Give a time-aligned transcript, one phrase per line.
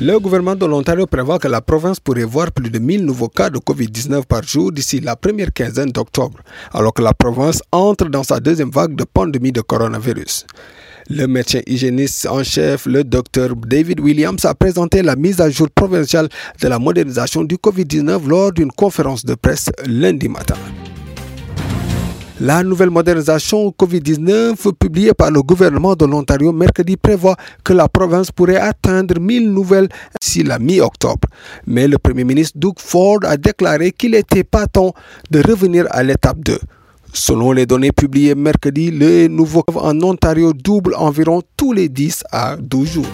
[0.00, 3.48] Le gouvernement de l'Ontario prévoit que la province pourrait voir plus de 1000 nouveaux cas
[3.48, 6.40] de COVID-19 par jour d'ici la première quinzaine d'octobre,
[6.72, 10.46] alors que la province entre dans sa deuxième vague de pandémie de coronavirus.
[11.10, 15.68] Le médecin hygiéniste en chef, le docteur David Williams, a présenté la mise à jour
[15.72, 16.28] provinciale
[16.60, 20.56] de la modernisation du COVID-19 lors d'une conférence de presse lundi matin.
[22.40, 28.32] La nouvelle modernisation COVID-19 publiée par le gouvernement de l'Ontario mercredi prévoit que la province
[28.32, 29.88] pourrait atteindre 1000 nouvelles
[30.20, 31.28] d'ici la mi-octobre.
[31.64, 34.94] Mais le Premier ministre Doug Ford a déclaré qu'il n'était pas temps
[35.30, 36.58] de revenir à l'étape 2.
[37.12, 42.56] Selon les données publiées mercredi, les nouveaux en Ontario doublent environ tous les 10 à
[42.56, 43.06] 12 jours.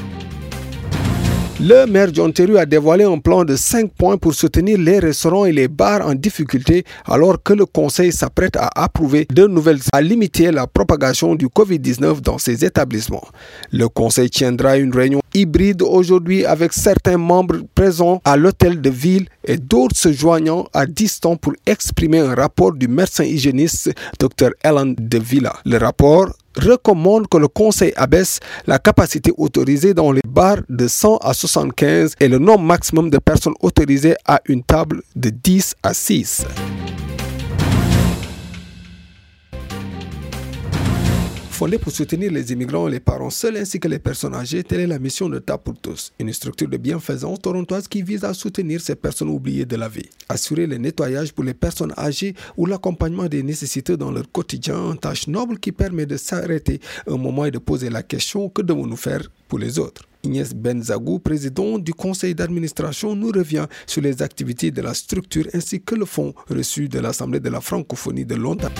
[1.62, 5.52] Le maire d'Ontario a dévoilé un plan de 5 points pour soutenir les restaurants et
[5.52, 10.50] les bars en difficulté alors que le conseil s'apprête à approuver de nouvelles à limiter
[10.52, 13.26] la propagation du COVID-19 dans ces établissements.
[13.72, 19.26] Le conseil tiendra une réunion hybride aujourd'hui avec certains membres présents à l'hôtel de ville
[19.44, 24.48] et d'autres se joignant à distance pour exprimer un rapport du médecin hygiéniste Dr.
[24.64, 25.52] Ellen De Villa.
[25.66, 31.18] Le rapport recommande que le Conseil abaisse la capacité autorisée dans les bars de 100
[31.18, 35.94] à 75 et le nombre maximum de personnes autorisées à une table de 10 à
[35.94, 36.46] 6.
[41.60, 44.86] Fondée pour soutenir les immigrants les parents seuls ainsi que les personnes âgées, telle est
[44.86, 48.80] la mission de TAP pour tous, une structure de bienfaisance torontoise qui vise à soutenir
[48.80, 53.28] ces personnes oubliées de la vie, assurer le nettoyage pour les personnes âgées ou l'accompagnement
[53.28, 57.58] des nécessités dans leur quotidien, tâche noble qui permet de s'arrêter un moment et de
[57.58, 60.08] poser la question que devons-nous faire pour les autres?
[60.22, 65.82] Inès Benzagou, président du conseil d'administration, nous revient sur les activités de la structure ainsi
[65.82, 68.70] que le fonds reçu de l'Assemblée de la francophonie de Londres.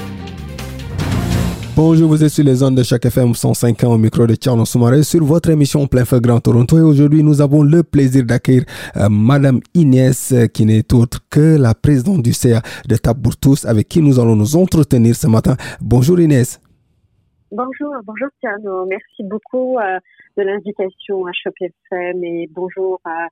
[1.82, 4.66] Bonjour, vous êtes sur les ondes de chaque FM 105 ans au micro de Tcherno
[4.66, 6.76] Soumaré sur votre émission Plein Feu Grand Toronto.
[6.76, 8.64] Et aujourd'hui, nous avons le plaisir d'accueillir
[8.98, 13.88] euh, Madame Inès, euh, qui n'est autre que la présidente du CA de Tabourtous, avec
[13.88, 15.56] qui nous allons nous entretenir ce matin.
[15.80, 16.60] Bonjour Inès.
[17.50, 18.84] Bonjour, bonjour Tierno.
[18.84, 19.98] Merci beaucoup euh,
[20.36, 23.28] de l'invitation à Choc FM et bonjour à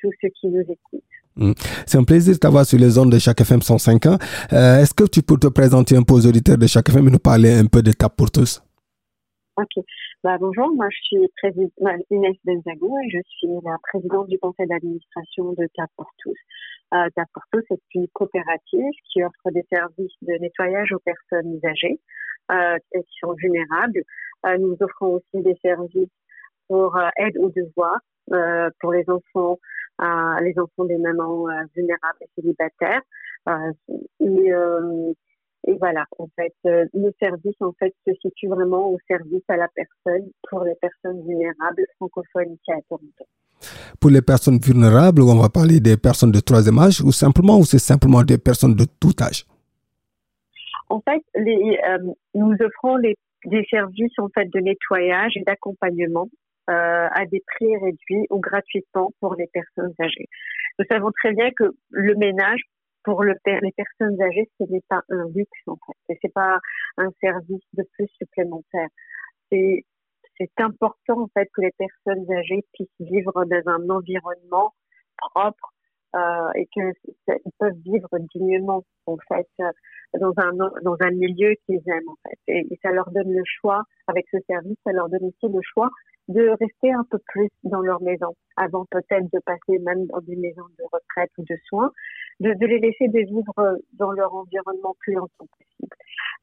[0.00, 1.03] tous ceux qui nous écoutent.
[1.36, 1.52] Mm.
[1.86, 4.18] C'est un plaisir de t'avoir sur les ondes de chaque FM 105 ans.
[4.52, 7.10] Euh, est-ce que tu peux te présenter un peu aux auditeurs de chaque FM et
[7.10, 8.62] nous parler un peu de TAP pour tous?
[9.56, 9.84] Ok.
[10.24, 11.18] Bah, bonjour, moi je suis
[12.10, 16.38] Inès Benzago et je suis la présidente du conseil d'administration de TAP pour tous.
[16.94, 21.60] Euh, TAP pour tous est une coopérative qui offre des services de nettoyage aux personnes
[21.64, 22.00] âgées
[22.50, 24.02] euh, qui sont vulnérables.
[24.46, 26.10] Euh, nous offrons aussi des services
[26.68, 28.00] pour euh, aide aux devoirs
[28.32, 29.58] euh, pour les enfants
[30.42, 33.02] les enfants des mamans euh, vulnérables et célibataires.
[33.48, 33.72] Euh,
[34.20, 34.50] et,
[35.66, 39.68] et voilà, en fait, le service en fait se situe vraiment au service à la
[39.68, 43.24] personne pour les personnes vulnérables francophones ici à Toronto.
[44.00, 47.64] Pour les personnes vulnérables, on va parler des personnes de troisième âge ou simplement ou
[47.64, 49.46] c'est simplement des personnes de tout âge?
[50.88, 51.78] En fait, les,
[52.34, 56.28] nous offrons les, des services en fait de nettoyage et d'accompagnement
[56.70, 60.28] euh, à des prix réduits ou gratuitement pour les personnes âgées.
[60.78, 62.60] Nous savons très bien que le ménage
[63.04, 65.76] pour le, les personnes âgées, ce n'est pas un luxe en
[66.06, 66.58] fait, c'est pas
[66.96, 68.88] un service de plus supplémentaire.
[69.50, 69.84] C'est
[70.58, 74.74] important en fait que les personnes âgées puissent vivre dans un environnement
[75.16, 75.74] propre
[76.16, 76.92] euh, et qu'ils
[77.58, 79.48] peuvent vivre dignement en fait
[80.20, 80.52] dans un
[80.82, 84.38] dans un milieu qu'ils aiment en fait et, ça leur donne le choix avec ce
[84.48, 85.90] service ça leur donne aussi le choix
[86.28, 90.36] de rester un peu plus dans leur maison avant peut-être de passer même dans des
[90.36, 91.90] maisons de retraite ou de soins,
[92.40, 95.94] de, de les laisser de vivre dans leur environnement plus longtemps possible.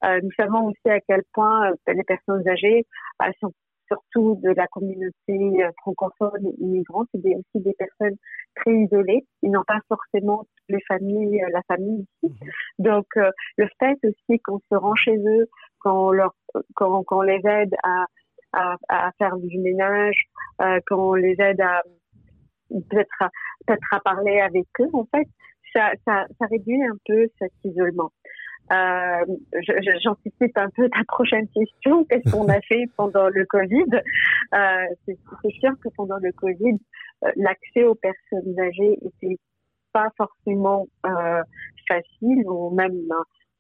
[0.04, 2.86] Euh, nous savons aussi à quel point euh, les personnes âgées
[3.22, 3.54] euh, sont
[3.88, 8.16] surtout de la communauté euh, francophone immigrantes, c'est aussi des personnes
[8.56, 9.26] très isolées.
[9.42, 12.34] Ils n'ont pas forcément les familles, la famille ici.
[12.34, 12.86] Mhm.
[12.86, 15.50] Donc, le fait aussi qu'on se rend chez eux,
[15.82, 16.34] qu'on leur,
[16.76, 18.06] qu'on les aide à
[18.54, 20.26] à, à faire du ménage,
[20.62, 21.82] euh, qu'on les aide à
[22.70, 23.30] peut-être à,
[23.66, 25.28] peut-être à parler avec eux, en fait,
[25.74, 28.12] ça, ça, ça réduit un peu cet isolement.
[28.72, 29.26] Euh,
[30.02, 32.06] J'anticipe un peu ta prochaine question.
[32.06, 33.86] Qu'est-ce qu'on a fait pendant le Covid?
[34.54, 35.18] Euh, C'est
[35.60, 36.78] sûr que pendant le Covid,
[37.36, 39.38] l'accès aux personnes âgées était
[39.92, 40.88] pas forcément
[41.88, 42.96] facile ou même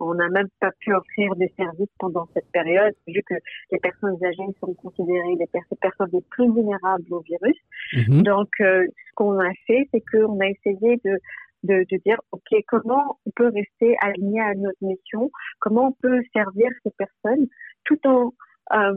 [0.01, 3.35] on n'a même pas pu offrir des services pendant cette période, vu que
[3.71, 5.47] les personnes âgées sont considérées les
[5.79, 7.57] personnes les plus vulnérables au virus.
[7.93, 8.23] Mhm.
[8.23, 11.17] Donc, ce qu'on a fait, c'est qu'on a essayé de
[11.63, 16.21] de, de, dire, OK, comment on peut rester aligné à notre mission, comment on peut
[16.33, 17.47] servir ces personnes
[17.85, 18.33] tout en
[18.73, 18.93] euh,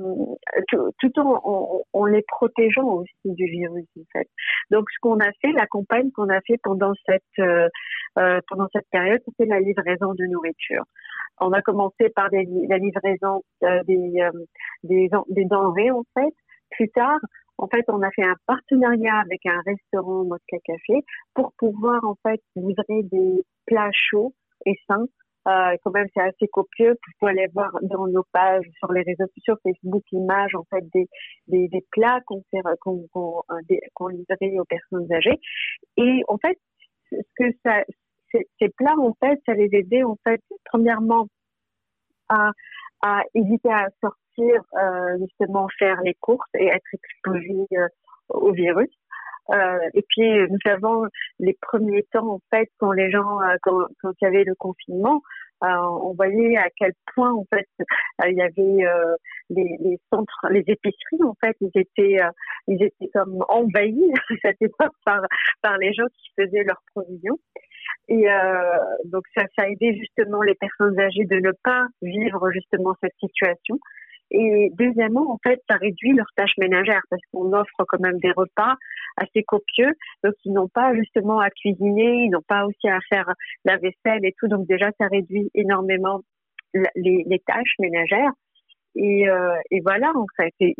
[0.68, 4.28] tout, tout, en, en, les protégeant aussi du virus en fait.
[4.70, 7.68] Donc ce qu'on a fait, la campagne qu'on a fait pendant cette euh,
[8.18, 10.84] euh pendant cette période, c'était la livraison de nourriture.
[11.40, 14.30] On a commencé par la livraison euh, des, euh,
[14.84, 16.34] des, des denrées en fait.
[16.70, 17.18] Plus tard,
[17.58, 21.02] en fait, on a fait un partenariat avec un restaurant Mosca Café
[21.34, 24.34] pour pouvoir en fait livrer des plats chauds
[24.66, 25.06] et sains.
[25.46, 26.92] Euh, quand même, c'est assez copieux.
[26.92, 30.84] Vous pouvez aller voir dans nos pages sur les réseaux sociaux, Facebook, images, en fait,
[30.94, 31.06] des,
[31.48, 32.42] des, des plats qu'on
[32.80, 33.42] qu'on, qu'on,
[33.94, 35.38] qu'on livrait aux personnes âgées.
[35.96, 36.58] Et en fait,
[37.10, 37.84] ce que ça,
[38.32, 41.26] ces plats, en fait, ça les aidait, en fait, premièrement,
[42.28, 42.50] à,
[43.02, 47.88] à éviter à sortir euh, justement faire les courses et être exposé euh,
[48.28, 48.88] au virus.
[49.50, 51.06] Euh, et puis nous avons
[51.38, 55.20] les premiers temps en fait quand les gens quand, quand il y avait le confinement
[55.60, 57.66] on voyait à quel point en fait
[58.26, 58.86] il y avait
[59.50, 62.20] les, les, centres les épiceries en fait ils étaient
[62.68, 65.20] ils étaient comme envahis à cette époque par
[65.60, 67.38] par les gens qui faisaient leurs provisions
[68.08, 72.50] et euh, donc ça, ça a aidé justement les personnes âgées de ne pas vivre
[72.52, 73.78] justement cette situation.
[74.30, 78.32] Et deuxièmement, en fait, ça réduit leurs tâches ménagères parce qu'on offre quand même des
[78.32, 78.74] repas
[79.16, 79.92] assez copieux.
[80.22, 83.30] Donc, ils n'ont pas justement à cuisiner, ils n'ont pas aussi à faire
[83.64, 84.48] la vaisselle et tout.
[84.48, 86.20] Donc, déjà, ça réduit énormément
[86.96, 88.32] les, tâches ménagères.
[88.96, 90.54] Et, euh, et, voilà, en fait.
[90.60, 90.74] Et,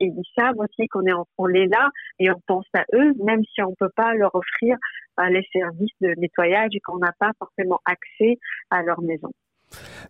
[0.00, 3.62] ils savent aussi qu'on est, on est là et on pense à eux, même si
[3.62, 4.76] on peut pas leur offrir
[5.20, 8.38] euh, les services de nettoyage et qu'on n'a pas forcément accès
[8.70, 9.30] à leur maison.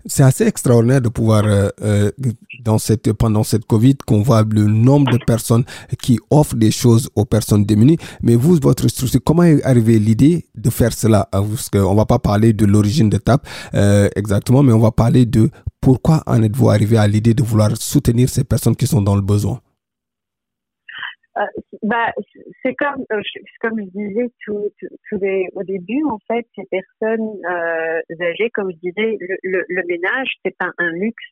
[0.09, 2.11] C'est assez extraordinaire de pouvoir, euh, euh,
[2.65, 5.65] dans cette, pendant cette Covid, qu'on voit le nombre de personnes
[6.01, 7.99] qui offrent des choses aux personnes démunies.
[8.23, 11.29] Mais vous, votre structure, comment est arrivée l'idée de faire cela?
[11.33, 15.27] Parce qu'on va pas parler de l'origine de TAP euh, exactement, mais on va parler
[15.27, 19.17] de pourquoi en êtes-vous arrivé à l'idée de vouloir soutenir ces personnes qui sont dans
[19.17, 19.61] le besoin?
[21.83, 22.13] Bah,
[22.63, 23.21] c'est comme, euh,
[23.61, 25.17] comme je disais tout, tout,
[25.55, 30.29] au début, en fait, ces personnes euh, âgées, comme je disais, le, le, le ménage,
[30.45, 31.25] c'est pas un luxe.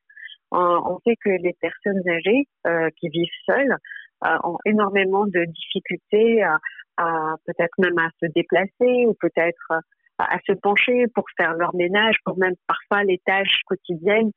[0.50, 3.76] On, sait que les personnes âgées euh, qui vivent seules
[4.24, 6.58] euh, ont énormément de difficultés à,
[6.96, 9.72] à peut-être même à se déplacer ou peut-être
[10.18, 14.30] à, à se pencher pour faire leur ménage, pour même parfois les tâches quotidiennes.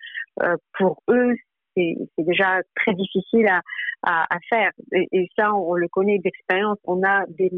[0.79, 1.35] pour eux,
[1.77, 3.47] c'est déjà très difficile
[4.03, 4.71] à, faire.
[4.91, 6.77] Et, ça, on le connaît d'expérience.
[6.85, 7.51] On a des,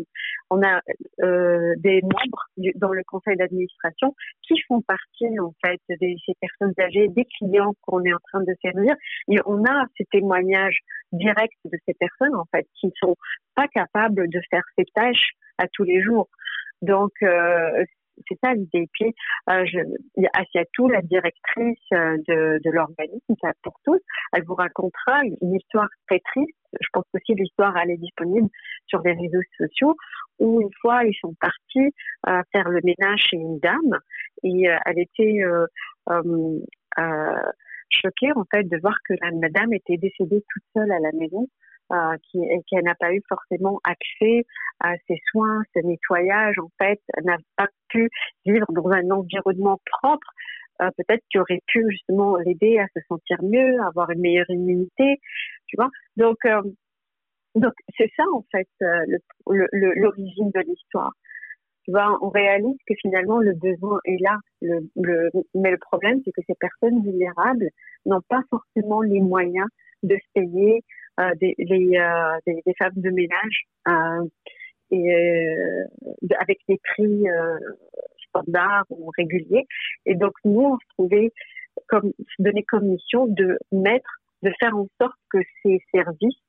[0.50, 0.82] on a
[1.22, 4.16] euh, des membres dans le conseil d'administration
[4.48, 8.42] qui font partie en fait de ces personnes âgées, des clients qu'on est en train
[8.42, 8.96] de servir.
[9.30, 10.80] Et on a ces témoignages
[11.12, 13.16] directs de ces personnes en fait qui sont
[13.56, 16.30] pas capables de faire ces tâches à tous les jours.
[16.82, 17.84] Donc, euh,
[18.28, 18.88] c'est ça l'idée.
[18.94, 19.14] Puis,
[19.50, 19.80] euh, je,
[20.34, 24.00] Asiatou, la directrice euh, de, de l'organisme pour tous,
[24.34, 26.56] elle vous racontera une histoire très triste.
[26.80, 28.50] Je pense aussi l'histoire, elle est disponible
[28.88, 29.96] sur les réseaux sociaux,
[30.40, 31.94] où une fois, ils sont partis
[32.28, 34.00] euh, faire le ménage chez une dame
[34.44, 35.42] et euh, elle était
[37.90, 41.48] choquée, en fait, de voir que la madame était décédée toute seule à la maison
[41.92, 44.46] euh, qui, qu'elle n'a pas eu forcément accès
[44.80, 48.10] à ses soins, ses nettoyages, en fait, n'a pas pu
[48.46, 50.28] vivre dans un environnement propre,
[50.82, 55.20] euh, peut-être qui aurait pu justement l'aider à se sentir mieux, avoir une meilleure immunité,
[55.68, 55.90] tu vois.
[56.16, 56.62] Donc, euh,
[57.56, 59.18] donc c'est ça en fait euh,
[59.48, 61.12] l'origine de l'histoire.
[61.84, 64.38] Tu vois, on réalise que finalement le besoin est là.
[64.62, 67.70] Le, le, mais le problème, c'est que ces personnes vulnérables
[68.06, 69.68] n'ont pas forcément les moyens
[70.04, 70.84] de se payer
[71.40, 74.28] des, les, euh, des, des, femmes de ménage euh,
[74.92, 77.26] et avec des prix
[78.30, 79.66] standards ou réguliers.
[80.06, 81.32] Et donc nous, on se trouvait
[81.88, 84.10] comme donné comme mission de mettre,
[84.44, 86.42] de faire en sorte que ces services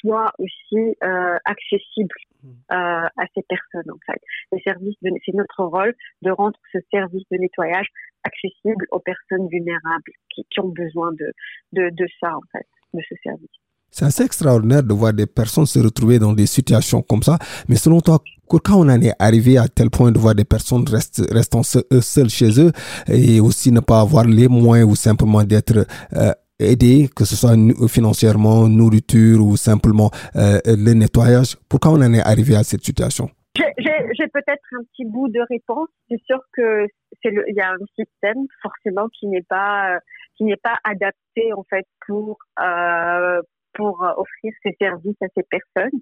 [0.00, 2.48] soient aussi euh, accessibles mmh.
[2.72, 4.20] euh, à ces personnes en fait.
[4.52, 7.88] Les services, c'est notre rôle de rendre ce service de nettoyage
[8.24, 11.32] accessible aux personnes vulnérables qui, qui ont besoin de,
[11.72, 13.63] de, de ça en fait, de ce service.
[13.96, 17.38] C'est assez extraordinaire de voir des personnes se retrouver dans des situations comme ça.
[17.68, 20.84] Mais selon toi, quand on en est arrivé à tel point de voir des personnes
[21.30, 22.72] restant seules chez eux
[23.06, 25.86] et aussi ne pas avoir les moyens ou simplement d'être
[26.16, 27.54] euh, aider, que ce soit
[27.86, 31.56] financièrement, nourriture ou simplement le nettoyage.
[31.68, 33.30] Pourquoi on en est arrivé à cette situation?
[33.56, 35.88] J'ai peut-être un petit bout de réponse.
[36.10, 36.88] C'est sûr que
[37.24, 39.98] il y a un système forcément qui n'est pas
[40.36, 43.40] qui n'est pas adapté en fait pour euh,
[43.74, 46.00] pour offrir ces services à ces personnes.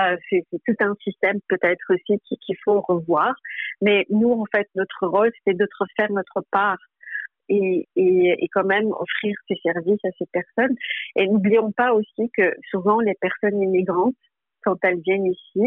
[0.00, 3.34] Euh, c'est tout un système peut-être aussi qu'il faut revoir.
[3.80, 5.66] Mais nous, en fait, notre rôle, c'est de
[5.96, 6.78] faire notre part
[7.48, 10.74] et, et, et, quand même offrir ces services à ces personnes.
[11.16, 14.16] Et n'oublions pas aussi que souvent les personnes immigrantes,
[14.64, 15.62] quand elles viennent ici,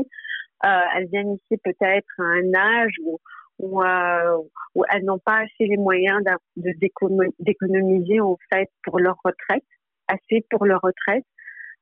[0.65, 3.19] euh, elles viennent ici peut-être à un âge où,
[3.59, 4.37] où, euh,
[4.75, 6.21] où elles n'ont pas assez les moyens
[6.55, 9.63] d'économiser en fait pour leur retraite,
[10.07, 11.25] assez pour leur retraite.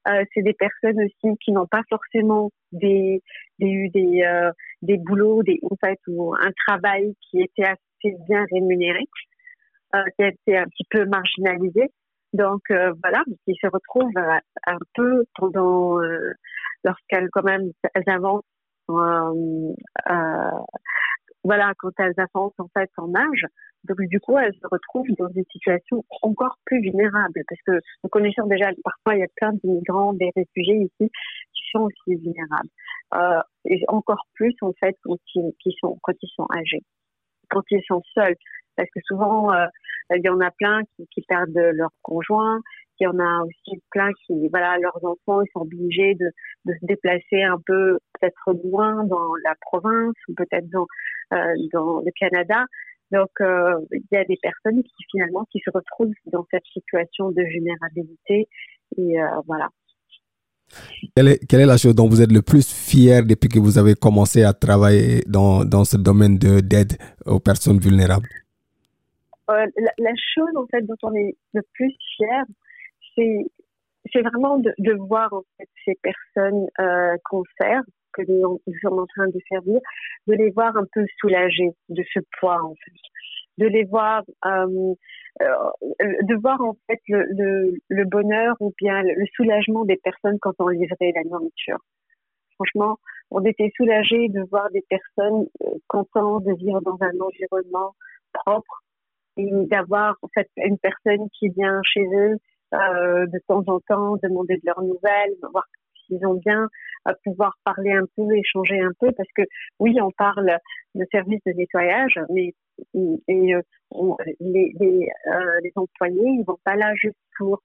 [0.07, 3.23] Euh, c'est des personnes aussi qui n'ont pas forcément des
[3.57, 3.89] des
[4.23, 4.51] euh,
[4.83, 9.03] des boulots, des en fait ou un travail qui était assez bien rémunéré,
[9.95, 11.89] euh, qui a été un petit peu marginalisé.
[12.33, 14.11] Donc voilà, qui se retrouvent
[14.67, 15.97] un peu pendant
[16.83, 18.43] lorsqu'elles quand même elles avancent
[21.45, 23.45] voilà, quand elles avancent en fait en âge,
[23.87, 28.09] donc du coup elles se retrouvent dans une situation encore plus vulnérable parce que nous
[28.09, 31.11] connaissons déjà parfois il y a plein d'immigrants, des réfugiés ici
[31.53, 32.69] qui sont aussi vulnérables
[33.15, 36.81] euh, et encore plus en fait quand ils, sont quand ils sont âgés,
[37.49, 38.35] quand ils sont seuls
[38.75, 39.65] parce que souvent euh,
[40.15, 42.61] il y en a plein qui, qui perdent leur conjoint,
[42.99, 46.31] il y en a aussi plein qui, voilà, leurs enfants, ils sont obligés de,
[46.65, 50.87] de se déplacer un peu, peut-être loin dans la province ou peut-être dans,
[51.33, 52.65] euh, dans le Canada.
[53.11, 57.31] Donc, euh, il y a des personnes qui finalement qui se retrouvent dans cette situation
[57.31, 58.47] de vulnérabilité
[58.97, 59.69] et euh, voilà.
[61.15, 63.77] Quelle est, quelle est, la chose dont vous êtes le plus fier depuis que vous
[63.77, 66.93] avez commencé à travailler dans, dans ce domaine d'aide
[67.25, 68.27] aux personnes vulnérables?
[69.51, 72.43] Euh, la, la, chose en fait dont on est le plus fier,
[73.15, 73.45] c'est
[74.11, 76.65] c'est vraiment de, de, voir en fait ces personnes
[77.23, 77.83] qu'on sert,
[78.15, 79.79] que nous, sommes en train de servir,
[80.27, 84.93] de les voir un peu soulagées de ce poids en fait, de les voir, euh,
[85.41, 85.45] euh,
[86.01, 91.13] de voir en fait le, bonheur ou bien le soulagement des personnes quand on livrait
[91.15, 91.79] la nourriture.
[92.55, 92.97] Franchement,
[93.31, 97.93] on était soulagés de voir des personnes euh, contentes de vivre dans un environnement
[98.33, 98.81] propre
[99.37, 102.37] et d'avoir en fait une personne qui vient chez eux
[102.71, 105.63] de temps en temps, demander de leurs nouvelles, voir
[106.05, 106.67] s'ils ont bien,
[107.05, 109.43] à pouvoir parler un peu, échanger un peu, parce que
[109.79, 110.57] oui, on parle
[110.95, 112.53] de services de nettoyage, mais
[112.95, 117.61] euh, euh, les, employés, ils vont pas là juste pour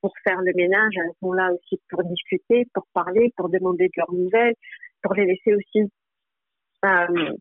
[0.00, 3.92] pour faire le ménage, ils sont là aussi pour discuter, pour parler, pour demander de
[3.96, 4.54] leurs nouvelles,
[5.02, 5.90] pour les laisser aussi
[6.84, 7.32] euh,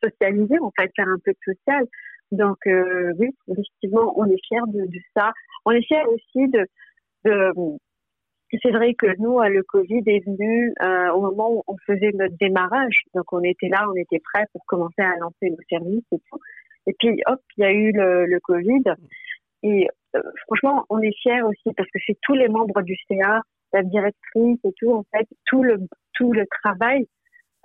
[0.00, 1.84] socialiser, en fait, faire un peu de social.
[2.30, 5.32] Donc oui, effectivement, on est fiers de, ça.
[5.64, 6.64] On est fiers aussi de
[8.62, 12.36] c'est vrai que nous, le Covid est venu euh, au moment où on faisait notre
[12.36, 13.02] démarrage.
[13.14, 16.38] Donc, on était là, on était prêts pour commencer à lancer nos services et tout.
[16.86, 18.82] Et puis, hop, il y a eu le, le Covid.
[19.62, 23.40] Et euh, franchement, on est fiers aussi parce que c'est tous les membres du CA,
[23.72, 25.78] la directrice et tout, en fait, tout le,
[26.12, 27.06] tout le travail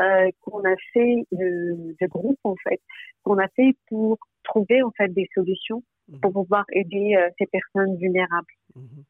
[0.01, 2.79] euh, qu'on a fait de, de, groupe, en fait,
[3.23, 6.21] qu'on a fait pour trouver en fait des solutions mhm.
[6.21, 8.53] pour pouvoir aider euh, ces personnes vulnérables.
[8.75, 9.03] Mhm.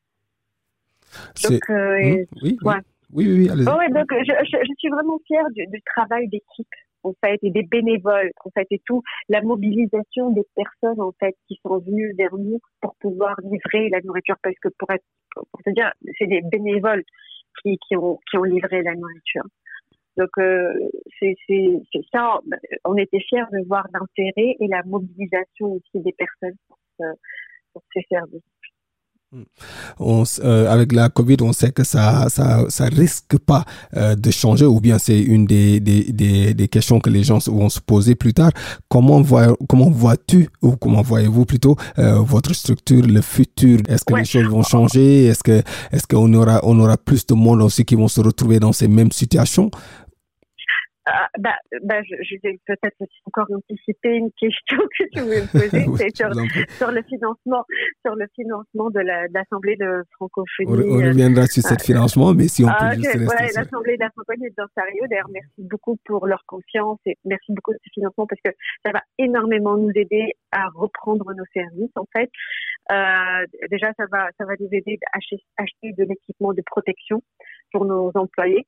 [1.44, 2.26] Donc, euh, mhm.
[2.42, 2.58] oui,
[3.12, 6.68] oui, oui, oui, donc je, je, suis vraiment fière du, du travail d'équipe
[7.04, 9.02] en fait et des bénévoles en fait et tout.
[9.30, 14.02] La mobilisation des personnes en fait qui sont venues vers nous pour pouvoir livrer la
[14.02, 17.04] nourriture parce que pour être pour te dire c'est des bénévoles
[17.62, 19.44] qui, qui ont qui ont livré la nourriture.
[20.18, 20.74] Donc euh,
[21.20, 21.36] c'est
[22.14, 22.40] ça,
[22.84, 26.78] on était fiers de voir l'intérêt et la mobilisation aussi des personnes pour,
[27.94, 28.42] ces services.
[30.00, 33.64] On, euh, avec la Covid, on sait que ça, ça, ça risque pas
[33.96, 37.38] euh, de changer, ou bien c'est une des, des, des, des, questions que les gens
[37.48, 38.52] vont se poser plus tard.
[38.88, 43.82] Comment vois, comment vois-tu, ou comment voyez-vous plutôt euh, votre structure, le futur?
[43.88, 45.26] Est-ce que les choses vont changer?
[45.26, 48.60] Est-ce que, est-ce qu'on aura, on aura plus de monde aussi qui vont se retrouver
[48.60, 49.70] dans ces mêmes situations?
[51.12, 55.52] Ah, bah, bah, je, je vais peut-être encore anticiper une question que tu voulais me
[55.52, 56.34] poser, c'est sur,
[56.78, 57.64] sur, le financement,
[58.06, 59.00] sur le financement de
[59.34, 60.68] l'Assemblée de francophonie.
[60.68, 64.02] On, reviendra sur ce euh, financement, mais si on peut ah, juste ouais, l'Assemblée de
[64.02, 68.28] la francophonie d'Ontario, d'ailleurs, merci beaucoup pour leur confiance et merci beaucoup de ce financement
[68.28, 68.52] parce que
[68.86, 72.30] ça va énormément nous aider à reprendre nos services, en fait.
[72.92, 77.22] Euh, déjà, ça va, ça va nous aider à acheter, acheter de l'équipement de protection
[77.72, 78.66] pour nos employés.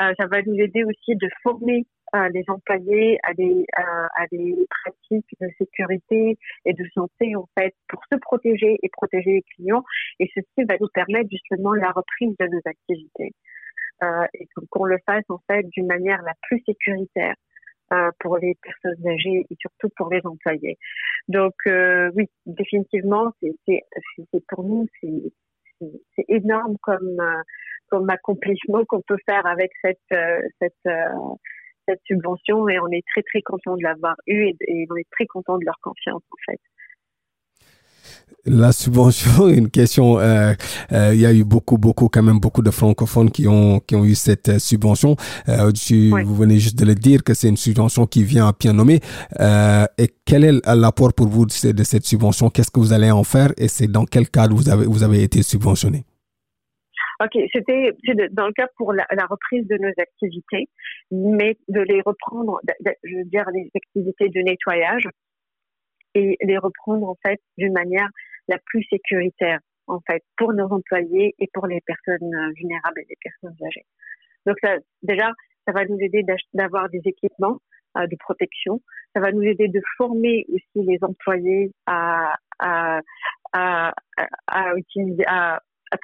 [0.00, 1.86] Euh, ça va nous aider aussi de former
[2.32, 8.00] les employés à des, à, des pratiques de sécurité et de santé en fait pour
[8.10, 9.84] se protéger et protéger les clients
[10.18, 13.32] et ceci va nous permettre justement la reprise de nos activités
[14.02, 17.34] euh, et qu'on le fasse en fait d'une manière la plus sécuritaire
[17.92, 20.78] euh, pour les personnes âgées et surtout pour les employés.
[21.28, 23.32] Donc euh, oui, définitivement,
[23.66, 23.82] c'est
[24.48, 25.32] pour nous c'est
[26.28, 27.42] énorme comme euh,
[27.88, 29.98] comme accomplissement qu'on peut faire avec cette
[30.60, 30.94] cette
[31.88, 35.26] cette subvention et on est très très content de l'avoir eu et, on est très
[35.26, 36.60] content de leur confiance en fait.
[38.46, 40.18] La subvention, une question.
[40.18, 40.54] Euh,
[40.92, 43.94] euh, il y a eu beaucoup, beaucoup, quand même, beaucoup de francophones qui ont qui
[43.94, 45.16] ont eu cette euh, subvention.
[45.48, 45.70] Euh,
[46.24, 49.00] Vous venez juste de le dire que c'est une subvention qui vient à bien nommer.
[49.98, 52.48] Et quel est l'apport pour vous de, de cette subvention?
[52.50, 53.50] Qu'est-ce que vous allez en faire?
[53.58, 56.04] Et c'est dans quel cadre vous avez vous avez été subventionné?
[57.20, 57.90] Ok, c'était
[58.30, 60.68] dans le cas pour la, la, reprise de nos activités,
[61.10, 62.60] mais de les reprendre,
[63.02, 65.08] je veux dire les activités de nettoyage
[66.14, 68.08] et les reprendre en fait d'une manière
[68.48, 73.06] la plus sécuritaire en fait pour nos employés et pour les personnes euh, vulnérables et
[73.08, 73.86] les personnes âgées.
[74.46, 75.32] Donc ça, déjà,
[75.66, 76.24] ça va nous aider
[76.54, 77.58] d'avoir des équipements
[77.96, 78.80] euh, de protection.
[79.14, 83.00] Ça va nous aider de former aussi les employés à, à,
[83.52, 83.92] à,
[84.46, 85.60] à utiliser, à,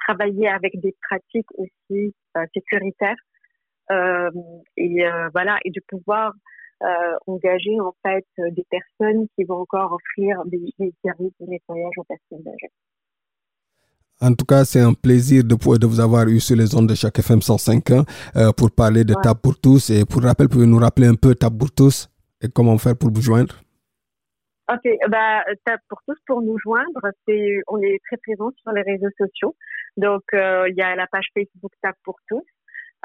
[0.07, 3.15] travailler avec des pratiques aussi euh, sécuritaires
[3.91, 4.31] euh,
[4.77, 6.33] et voilà et de pouvoir
[6.83, 6.87] euh,
[7.27, 12.03] engager en fait des personnes qui vont encore offrir des, des services de nettoyage aux
[12.03, 12.71] personnes âgées.
[14.21, 16.95] En tout cas, c'est un plaisir de, de vous avoir eu sur les ondes de
[16.95, 19.21] chaque FM 105 euh, pour parler de ouais.
[19.21, 19.89] TAP pour tous.
[19.89, 22.09] Et pour rappel, pouvez-vous nous rappeler un peu TAP pour tous
[22.41, 23.55] et comment faire pour vous joindre?
[24.71, 25.43] Ok, bah,
[25.89, 29.55] pour tous pour nous joindre, c'est on est très présents sur les réseaux sociaux.
[29.97, 32.41] Donc euh, il y a la page Facebook TAP pour tous.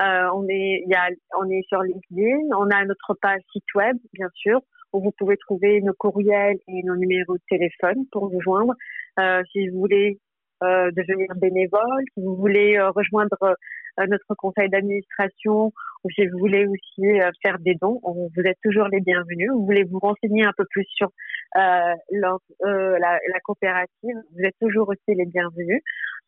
[0.00, 3.97] Euh, on est y a on est sur LinkedIn, on a notre page site web
[4.14, 4.61] bien sûr
[4.92, 8.75] où vous pouvez trouver nos courriels et nos numéros de téléphone pour nous joindre.
[9.19, 10.19] Euh, si vous voulez
[10.62, 15.73] euh, devenir bénévole, si vous voulez euh, rejoindre euh, notre conseil d'administration
[16.04, 19.50] ou si vous voulez aussi faire des dons, vous êtes toujours les bienvenus.
[19.52, 21.10] Vous voulez vous renseigner un peu plus sur
[21.54, 25.82] la, la, coopérative, vous êtes toujours aussi les bienvenus.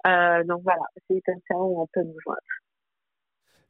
[0.04, 2.40] donc voilà, c'est comme ça où on peut nous joindre.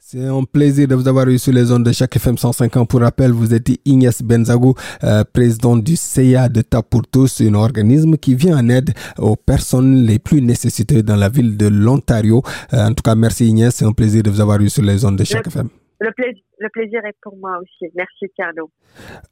[0.04, 2.88] C'est un plaisir de vous avoir eu sur les ondes de chaque FM 150.
[2.88, 7.54] Pour rappel, vous êtes Ignace Benzago, euh, président du CIA de TAP pour tous, un
[7.54, 12.42] organisme qui vient en aide aux personnes les plus nécessitées dans la ville de l'Ontario.
[12.74, 15.04] Euh, en tout cas, merci Ignace, c'est un plaisir de vous avoir eu sur les
[15.04, 15.68] ondes de chaque FM.
[16.00, 17.88] Le plaisir, le plaisir est pour moi aussi.
[17.94, 18.70] Merci Carlo.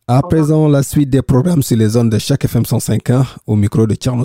[0.07, 3.89] À présent, la suite des programmes sur les ondes de chaque FM 150 au micro
[3.89, 4.25] de Soumane.